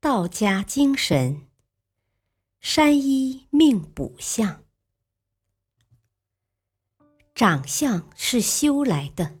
[0.00, 1.48] 道家精神，
[2.60, 4.62] 山医命卜相，
[7.34, 9.40] 长相是修来的。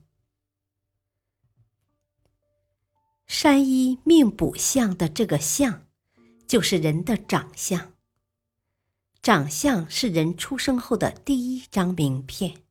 [3.28, 5.86] 山医命卜相的这个相，
[6.48, 7.92] 就是人的长相。
[9.22, 12.64] 长相是人出生后的第一张名片。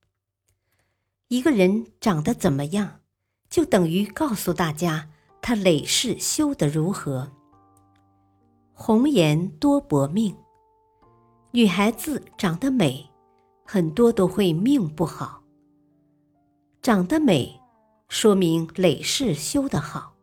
[1.30, 3.00] 一个人长得怎么样，
[3.50, 5.10] 就等于告诉大家
[5.42, 7.37] 他累世修得如何。
[8.80, 10.38] 红颜多薄命，
[11.50, 13.10] 女孩子长得美，
[13.66, 15.42] 很多都会命不好。
[16.84, 17.60] 长得美，
[18.08, 20.14] 说明累世修得好，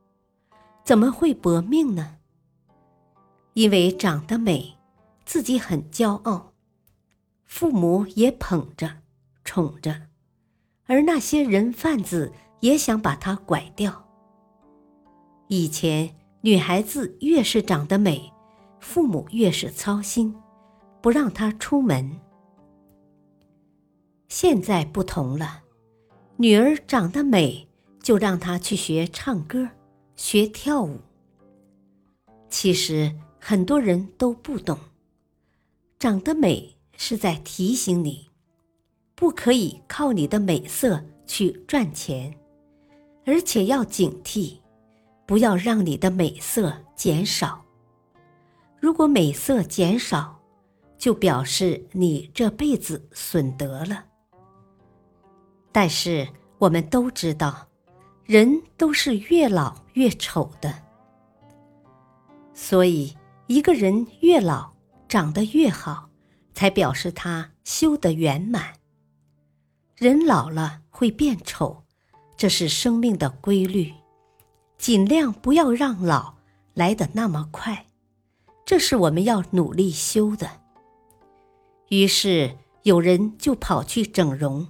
[0.85, 2.19] 怎么会薄命呢？
[3.55, 4.79] 因为长得美，
[5.27, 6.53] 自己很骄傲，
[7.43, 8.99] 父母也捧着、
[9.45, 10.03] 宠着，
[10.87, 14.07] 而那些人贩子也想把她拐掉。
[15.49, 18.33] 以前女孩子越是长得美，
[18.85, 20.33] 父母越是操心，
[21.01, 22.21] 不让他出门。
[24.29, 25.63] 现在不同了，
[26.37, 27.67] 女儿长得美，
[28.03, 29.67] 就让她去学唱歌、
[30.17, 31.01] 学跳舞。
[32.51, 34.79] 其实很多人都不懂，
[35.99, 38.29] 长得美是在提醒你，
[39.15, 42.35] 不可以靠你的美色去赚钱，
[43.25, 44.59] 而且要警惕，
[45.27, 47.64] 不要让你的美色减少。
[48.85, 50.39] 如果美色减少，
[50.99, 54.05] 就表示你这辈子损德了。
[55.73, 57.67] 但是我们都知道，
[58.27, 60.83] 人都是越老越丑的，
[62.53, 63.17] 所以
[63.47, 64.71] 一个人越老
[65.09, 66.11] 长得越好，
[66.53, 68.75] 才表示他修得圆满。
[69.97, 71.83] 人老了会变丑，
[72.37, 73.95] 这是生命的规律，
[74.77, 76.35] 尽量不要让老
[76.75, 77.87] 来得那么快。
[78.65, 80.63] 这是我们要努力修的。
[81.89, 84.69] 于是有人就跑去整容，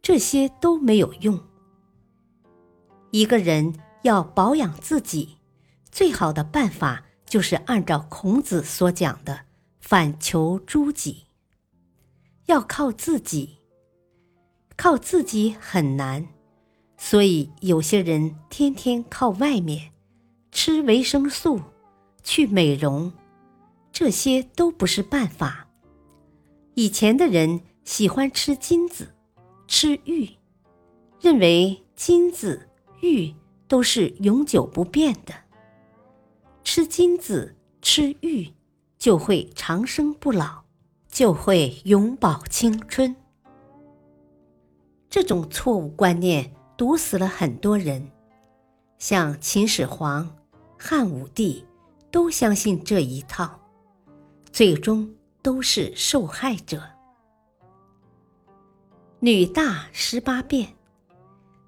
[0.00, 1.40] 这些都没有用。
[3.10, 5.38] 一个人要保养自己，
[5.90, 9.46] 最好的办法就是按照孔子所讲的
[9.80, 11.24] “反求诸己”，
[12.46, 13.58] 要靠自己。
[14.76, 16.28] 靠自己很难，
[16.98, 19.92] 所以有些人天天靠外面
[20.52, 21.62] 吃维生素。
[22.26, 23.12] 去美容，
[23.92, 25.68] 这些都不是办法。
[26.74, 29.14] 以前的人喜欢吃金子、
[29.68, 30.28] 吃玉，
[31.20, 32.68] 认为金子、
[33.00, 33.32] 玉
[33.68, 35.32] 都是永久不变的。
[36.64, 38.52] 吃金子、吃玉
[38.98, 40.64] 就会长生不老，
[41.08, 43.14] 就会永葆青春。
[45.08, 48.10] 这种错误观念毒死了很多人，
[48.98, 50.36] 像秦始皇、
[50.76, 51.64] 汉武帝。
[52.10, 53.60] 都相信这一套，
[54.50, 55.12] 最终
[55.42, 56.82] 都是受害者。
[59.20, 60.74] 女大十八变，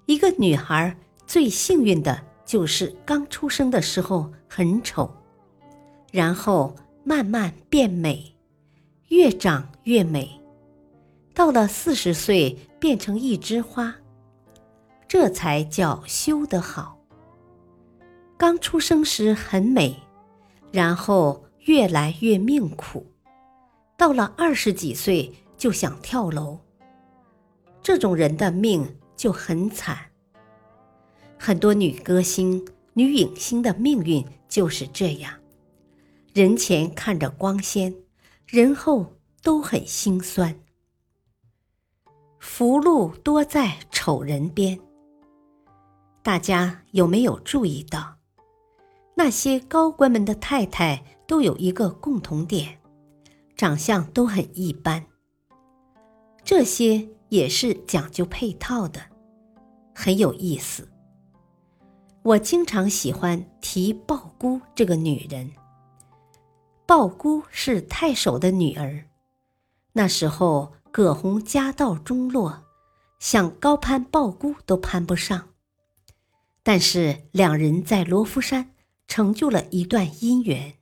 [0.05, 0.95] 一个女孩
[1.27, 5.11] 最幸运的就是刚出生的时候很丑，
[6.11, 8.35] 然后慢慢变美，
[9.09, 10.41] 越长越美，
[11.33, 13.95] 到了四十岁变成一枝花，
[15.07, 16.97] 这才叫修得好。
[18.37, 19.95] 刚出生时很美。
[20.71, 23.05] 然后越来越命苦，
[23.97, 26.59] 到了二十几岁就想跳楼。
[27.81, 29.97] 这种人的命就很惨。
[31.37, 35.33] 很多女歌星、女影星的命运就是这样：
[36.33, 37.95] 人前看着光鲜，
[38.45, 40.53] 人后都很心酸。
[42.39, 44.79] 福禄多在丑人边。
[46.21, 48.18] 大家有没有注意到？
[49.19, 52.79] 那些高官们的太太都有一个共同点，
[53.57, 55.05] 长相都很一般。
[56.41, 59.01] 这些也是讲究配套的，
[59.93, 60.87] 很有意思。
[62.23, 65.51] 我经常喜欢提鲍姑这个女人。
[66.85, 69.03] 鲍姑是太守的女儿，
[69.91, 72.63] 那时候葛洪家道中落，
[73.19, 75.49] 想高攀鲍姑都攀不上。
[76.63, 78.71] 但是两人在罗浮山。
[79.19, 80.75] 成就了一段姻缘。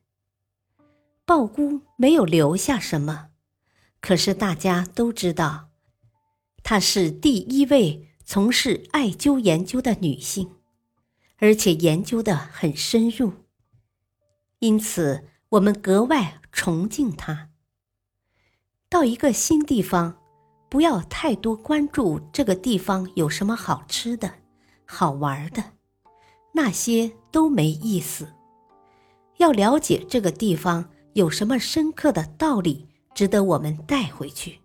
[1.26, 3.30] 鲍姑没有留下什么，
[4.00, 5.70] 可是大家都知道，
[6.62, 10.52] 她是第一位从事艾灸研究的女性，
[11.38, 13.34] 而且研究的很深入，
[14.60, 17.50] 因此我们格外崇敬她。
[18.88, 20.20] 到一个新地方，
[20.70, 24.36] 不要太多关注这个地方有什么好吃的、
[24.86, 25.72] 好玩的，
[26.54, 28.34] 那些都没意思。
[29.38, 34.60] 要了解这个地方有什么深刻的道理，值得我们带回去。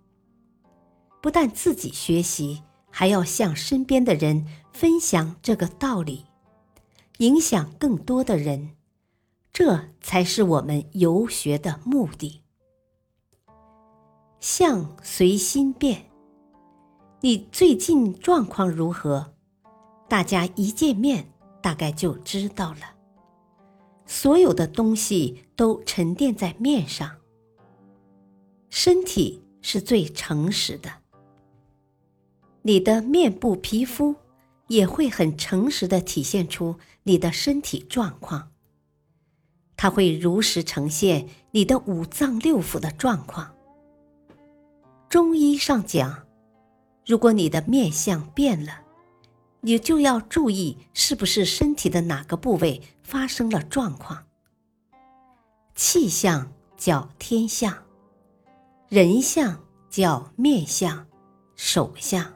[1.20, 6.24] 不但自己学习，还要向身边的人分享这个道理，
[7.18, 8.70] 影响更多的人，
[9.52, 12.42] 这才是我们游学的目的。
[14.40, 16.06] 相随心变，
[17.20, 19.34] 你最近状况如何？
[20.08, 21.31] 大家一见面，
[21.62, 22.94] 大概就知道了。
[24.04, 27.18] 所有的东西都沉淀在面上，
[28.68, 30.90] 身体是最诚实的。
[32.62, 34.14] 你的面部皮肤
[34.66, 38.50] 也会很诚实的体现出你的身体状况，
[39.76, 43.54] 它会如实呈现你的五脏六腑的状况。
[45.08, 46.26] 中医上讲，
[47.06, 48.81] 如果你的面相变了，
[49.62, 54.26] 你就要注意是不是身体的哪个部位发生了状况。
[55.74, 57.82] 气象叫天象，
[58.88, 61.06] 人象叫面相、
[61.56, 62.32] 手相，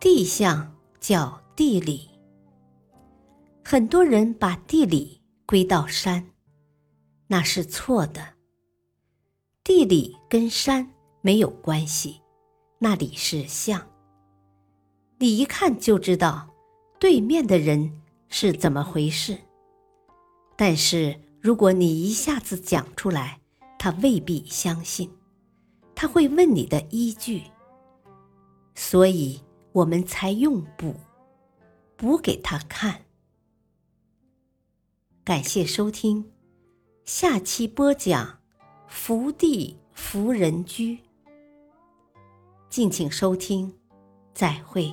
[0.00, 2.08] 地象叫地理。
[3.64, 6.30] 很多人把地理归到山，
[7.26, 8.34] 那是错的。
[9.62, 10.90] 地理跟山。
[11.26, 12.20] 没有关系，
[12.78, 13.93] 那里是象。
[15.24, 16.50] 你一看就知道
[17.00, 17.98] 对面的人
[18.28, 19.38] 是怎么回事。
[20.54, 23.40] 但是如果你一下子讲出来，
[23.78, 25.10] 他未必相信，
[25.94, 27.44] 他会问你的依据。
[28.74, 29.40] 所以
[29.72, 30.94] 我们才用补，
[31.96, 33.06] 补给他看。
[35.24, 36.30] 感谢收听，
[37.06, 38.40] 下期播讲
[38.86, 40.98] 福地福人居。
[42.68, 43.72] 敬请收听，
[44.34, 44.92] 再会。